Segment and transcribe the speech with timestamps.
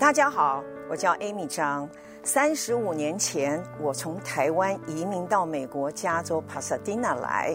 [0.00, 1.86] 大家好，我叫 Amy 张。
[2.22, 7.54] 三十五年前，我从台湾移民到美国加州帕萨迪纳来。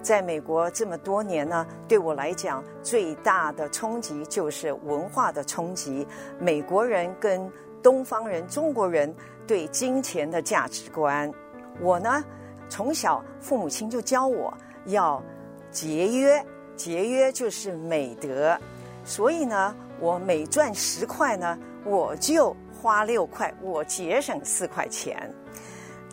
[0.00, 6.08] 在美国这么多年呢，对我来讲最大的冲击就是文化的冲击。
[6.38, 7.46] 美国人跟
[7.82, 9.14] 东方人、中国人
[9.46, 11.30] 对金钱的价值观。
[11.78, 12.24] 我呢，
[12.70, 14.52] 从小父母亲就教我
[14.86, 15.22] 要
[15.70, 16.42] 节约，
[16.74, 18.58] 节约就是美德。
[19.04, 25.32] 所以呢，我每赚十块呢，我就花六块，我节省四块钱。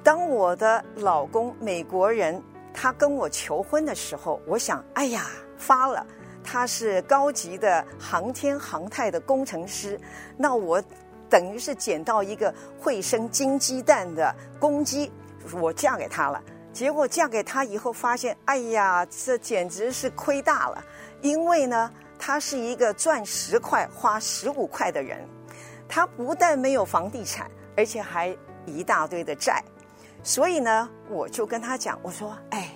[0.04, 2.42] 当我的老公美国人
[2.74, 5.28] 他跟我求婚的时候，我想，哎呀，
[5.58, 6.06] 发了，
[6.44, 10.00] 他是高级的航天航太的工程师，
[10.38, 10.82] 那我
[11.30, 15.12] 等于是捡到一个会生金鸡蛋的公鸡，
[15.60, 16.42] 我嫁给他了。
[16.72, 20.84] 结果嫁给他以后，发现，哎呀，这简直是亏大了，
[21.22, 25.28] 因为呢，他是一个赚十块花十五块的人。
[25.90, 28.38] 他不但没有房地产，而且还
[28.68, 29.64] 一大堆的债，
[30.22, 32.72] 所以呢，我就跟他讲，我说：“哎，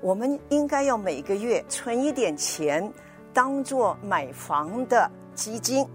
[0.00, 2.92] 我们应该要每个月存一点钱，
[3.32, 5.88] 当做买房的基金。”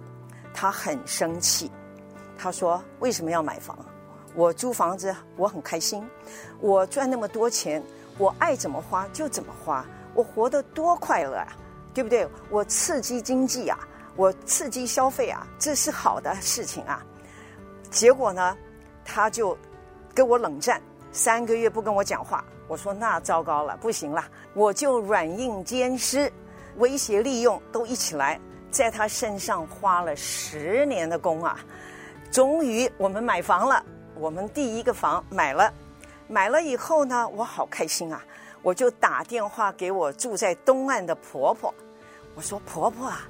[0.53, 1.69] 他很生气，
[2.37, 3.77] 他说：“为什么要买房？
[4.33, 6.07] 我租房子我很开心，
[6.61, 7.83] 我赚那么多钱，
[8.17, 11.47] 我爱怎么花就怎么花，我活得多快乐啊，
[11.93, 12.25] 对不对？
[12.49, 13.77] 我刺激经济啊。”
[14.21, 17.03] 我刺激消费啊，这是好的事情啊。
[17.89, 18.55] 结果呢，
[19.03, 19.57] 他就
[20.13, 20.79] 跟我冷战，
[21.11, 22.45] 三个月不跟我讲话。
[22.67, 26.31] 我说那糟糕了，不行了，我就软硬兼施，
[26.77, 31.57] 威胁利用都一起来，在他身上花了十年的功啊。
[32.31, 35.73] 终于我们买房了，我们第一个房买了，
[36.27, 38.23] 买了以后呢，我好开心啊，
[38.61, 41.73] 我就打电话给我住在东岸的婆婆，
[42.35, 43.27] 我说婆婆啊。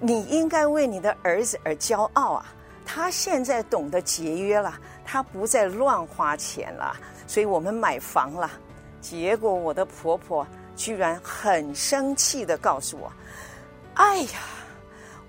[0.00, 2.46] 你应该为你的儿子而骄傲啊！
[2.86, 4.72] 他现在懂得节约了，
[5.04, 8.50] 他不再乱花钱了，所以我们买房了。
[9.00, 13.12] 结果我的婆婆居然很生气地告诉我
[13.94, 14.40] ：“哎呀，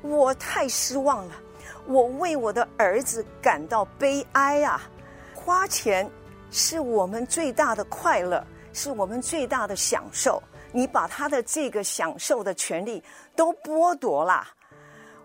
[0.02, 1.34] 我太失望了，
[1.86, 4.82] 我为我的儿子感到悲哀啊！
[5.36, 6.10] 花钱
[6.52, 10.42] 是我们最大的快乐，是我们最大的享受，
[10.72, 13.04] 你把他的这个享受的权利
[13.36, 14.48] 都剥夺了。”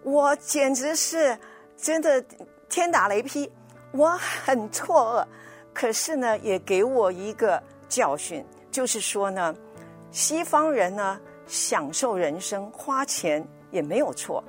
[0.04, 1.36] 我简直是
[1.78, 2.22] 真的
[2.68, 3.50] 天打雷劈，
[3.92, 5.26] 我很错愕，
[5.72, 9.54] 可是呢，也给我一个教训，就是说呢，
[10.10, 14.44] 西方人呢享受人生，花钱也没有错，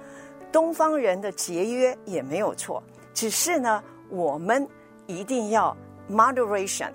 [0.52, 2.84] 东方人的节约也没有错，
[3.14, 4.68] 只是呢，我们
[5.08, 5.76] 一定要
[6.12, 6.92] moderation，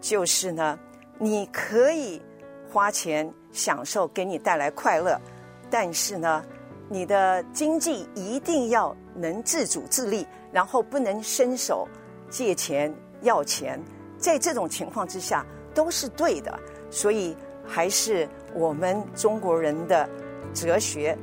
[0.00, 0.78] 就是呢，
[1.18, 2.22] 你可以
[2.70, 5.20] 花钱享受，给你带来快乐，
[5.68, 6.44] 但是呢。
[6.88, 11.88] 你的经济一定要能自主自立，然后不能伸手
[12.28, 13.82] 借钱要钱，
[14.18, 15.44] 在这种情况之下
[15.74, 16.58] 都是对的。
[16.90, 17.36] 所以
[17.66, 20.08] 还是我们中国人的
[20.52, 21.16] 哲学，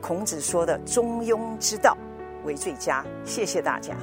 [0.00, 1.96] 孔子说的中庸之道
[2.44, 3.04] 为最佳。
[3.24, 3.94] 谢谢大家。